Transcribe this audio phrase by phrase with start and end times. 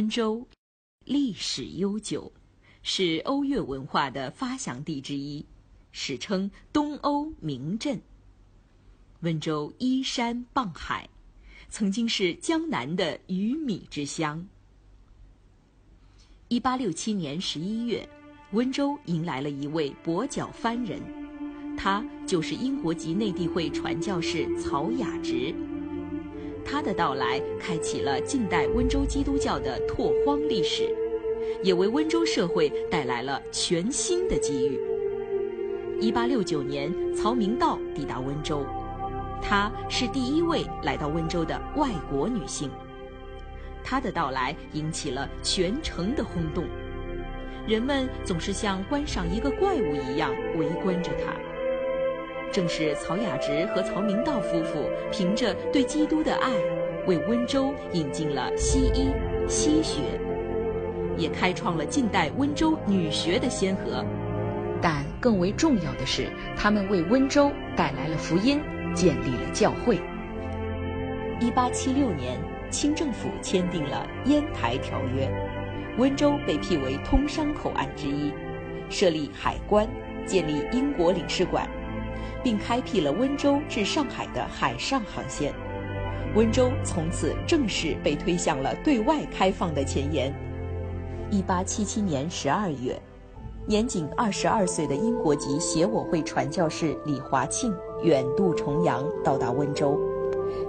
[0.00, 0.48] 温州
[1.04, 2.32] 历史悠久，
[2.82, 5.44] 是欧越文化的发祥地之一，
[5.92, 8.00] 史称东欧名镇。
[9.20, 11.06] 温州依山傍海，
[11.68, 14.42] 曾经是江南的鱼米之乡。
[16.48, 18.08] 一八六七年十一月，
[18.52, 20.98] 温州迎来了一位跛脚番人，
[21.76, 25.54] 他就是英国籍内地会传教士曹雅直。
[26.70, 30.88] 他的到来开启了近代温州基督教的拓荒历史，
[31.64, 34.78] 也为温州社会带来了全新的机遇。
[36.00, 38.64] 一八六九年，曹明道抵达温州，
[39.42, 42.70] 她是第一位来到温州的外国女性。
[43.82, 46.64] 她的到来引起了全城的轰动，
[47.66, 51.34] 人们总是像观赏一个怪物一样围观着她。
[52.52, 56.50] 正是曹雅直和曹明道夫妇凭着对基督的爱，
[57.06, 59.08] 为温州引进了西医、
[59.48, 60.00] 西学，
[61.16, 64.04] 也开创了近代温州女学的先河。
[64.82, 68.60] 但更为重要的是，他们为温州带来了福音，
[68.94, 70.00] 建立了教会。
[71.38, 72.38] 一八七六年，
[72.70, 75.26] 清政府签订了《烟台条约》，
[75.98, 78.32] 温州被辟为通商口岸之一，
[78.88, 79.86] 设立海关，
[80.26, 81.68] 建立英国领事馆。
[82.42, 85.52] 并开辟了温州至上海的海上航线，
[86.34, 90.34] 温州从此正式被推向了对外开放的前沿。
[91.30, 93.00] 一八七七年十二月，
[93.66, 99.98] 年仅二十二岁的英国籍协我会传教士李华庆远渡重洋到达温州，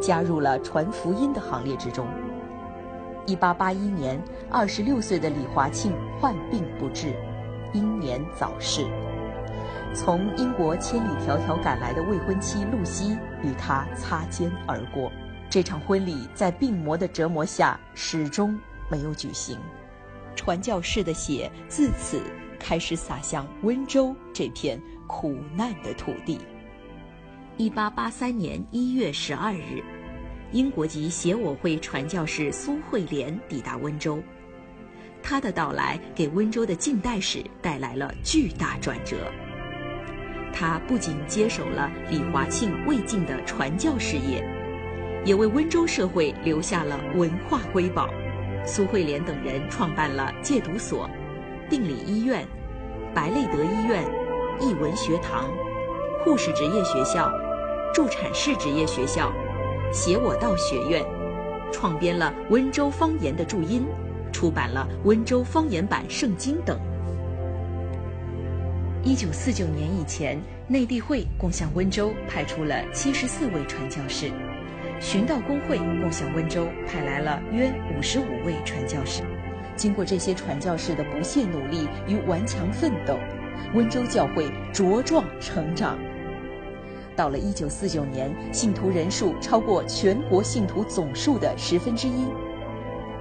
[0.00, 2.06] 加入了传福音的行列之中。
[3.26, 7.14] 一八八一年，二十六岁的李华庆患病不治，
[7.72, 8.84] 英年早逝。
[9.92, 15.10] 从英国千里迢迢赶来的未婚妻露西与他擦肩而过，
[15.50, 18.56] 这场婚礼在病魔的折磨下始终
[18.88, 19.58] 没有举行。
[20.36, 22.22] 传教士的血自此
[22.58, 26.38] 开始洒向温州这片苦难的土地。
[27.56, 29.82] 一八八三年一月十二日，
[30.52, 34.22] 英国籍协我会传教士苏慧莲抵达温州，
[35.20, 39.30] 他的到来给温州的近代史带来了巨大转折。
[40.52, 44.44] 他不仅接手了李华庆未尽的传教事业，
[45.24, 48.08] 也为温州社会留下了文化瑰宝。
[48.66, 51.08] 苏慧莲等人创办了戒毒所、
[51.70, 52.46] 病理医院、
[53.14, 54.04] 白类德医院、
[54.60, 55.48] 译文学堂、
[56.22, 57.32] 护士职业学校、
[57.94, 59.32] 助产士职业学校、
[59.92, 61.02] 写我道学院，
[61.72, 63.86] 创编了温州方言的注音，
[64.30, 66.78] 出版了温州方言版圣经等。
[69.02, 70.38] 一九四九年以前，
[70.68, 74.30] 内地会共向温州派出了七十四位传教士，
[75.00, 79.22] 寻道公会共向温州派来了约五十五位传教士。
[79.74, 83.18] 经过这些传教士的不懈努力与顽强奋斗，
[83.72, 85.98] 温州教会茁壮成长。
[87.16, 92.26] 到了一九四九年，信徒人数超过全国信徒总数的十分之一。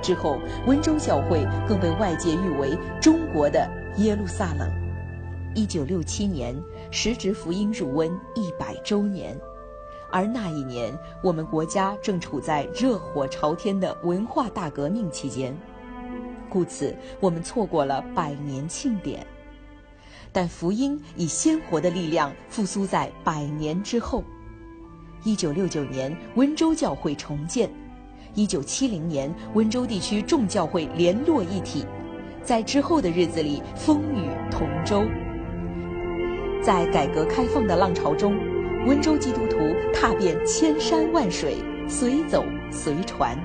[0.00, 4.85] 之后，温州教会更被外界誉为中国的耶路撒冷。
[5.56, 6.54] 一九六七年，
[6.90, 9.34] 时值福音入温一百周年，
[10.12, 15.56] 而那一年，我们国家正处在热火朝天的文化大革命期间，
[16.50, 19.26] 故此我们错过了百年庆典。
[20.30, 24.22] 但福音以鲜活的力量复苏在百年之后。
[25.24, 27.66] 一九六九年，温州教会重建；
[28.34, 31.86] 一九七零年，温州地区众教会联络一体，
[32.42, 35.02] 在之后的日子里，风雨同舟。
[36.66, 38.36] 在改革开放的浪潮中，
[38.88, 39.56] 温州基督徒
[39.94, 43.38] 踏遍千山万水，随走随传，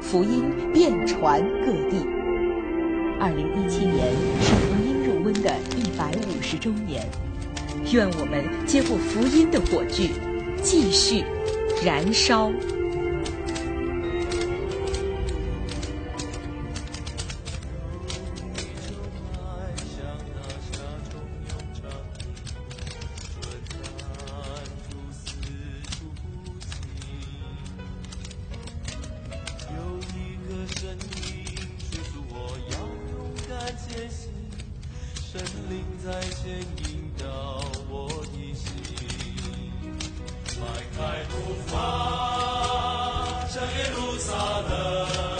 [0.00, 0.42] 福音
[0.72, 2.04] 遍传各地。
[3.20, 4.08] 二零一七年
[4.40, 7.06] 是福音入温的一百五十周年，
[7.92, 10.10] 愿我们接过福音的火炬，
[10.60, 11.22] 继续
[11.84, 12.50] 燃烧。
[35.34, 37.26] 森林在牵引着
[37.90, 38.72] 我的心
[40.60, 40.64] 迈
[40.96, 45.33] 开步伐向耶路撒冷。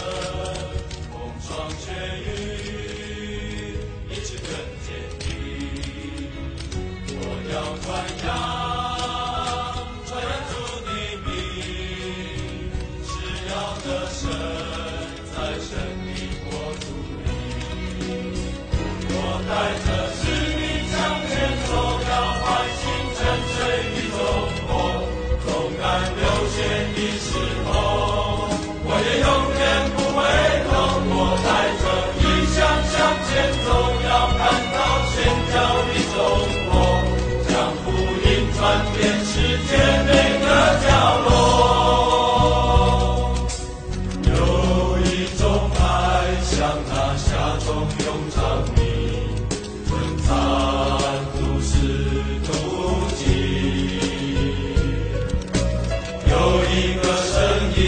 [56.75, 57.39] 一个声
[57.77, 57.79] 音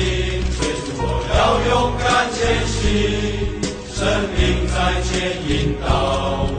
[0.55, 1.03] 催促我，
[1.35, 2.79] 要勇敢前行。
[3.91, 3.99] 生
[4.31, 4.39] 命
[4.71, 5.11] 在前，
[5.45, 5.51] 引
[5.81, 5.85] 导
[6.55, 6.56] 我。